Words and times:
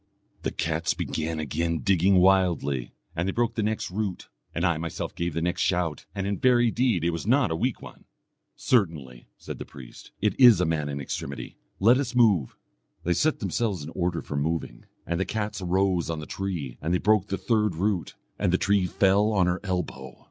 The 0.41 0.49
cats 0.49 0.95
began 0.95 1.39
again 1.39 1.81
digging 1.81 2.15
wildly, 2.15 2.95
and 3.15 3.27
they 3.27 3.31
broke 3.31 3.53
the 3.53 3.61
next 3.61 3.91
root; 3.91 4.29
and 4.55 4.65
I 4.65 4.77
myself 4.79 5.13
gave 5.13 5.35
the 5.35 5.43
next 5.43 5.61
shout, 5.61 6.07
and 6.15 6.25
in 6.25 6.39
very 6.39 6.71
deed 6.71 7.03
it 7.03 7.11
was 7.11 7.27
not 7.27 7.51
a 7.51 7.55
weak 7.55 7.83
one. 7.83 8.05
'Certainly,' 8.55 9.27
said 9.37 9.59
the 9.59 9.63
priest, 9.63 10.09
'it 10.19 10.33
is 10.39 10.59
a 10.59 10.65
man 10.65 10.89
in 10.89 10.99
extremity 10.99 11.55
let 11.79 11.99
us 11.99 12.15
move.' 12.15 12.57
They 13.03 13.13
set 13.13 13.37
themselves 13.41 13.83
in 13.83 13.91
order 13.91 14.23
for 14.23 14.35
moving. 14.35 14.85
And 15.05 15.19
the 15.19 15.23
cats 15.23 15.61
arose 15.61 16.09
on 16.09 16.17
the 16.19 16.25
tree, 16.25 16.79
and 16.81 16.95
they 16.95 16.97
broke 16.97 17.27
the 17.27 17.37
third 17.37 17.75
root, 17.75 18.15
and 18.39 18.51
the 18.51 18.57
tree 18.57 18.87
fell 18.87 19.31
on 19.31 19.45
her 19.45 19.59
elbow. 19.63 20.19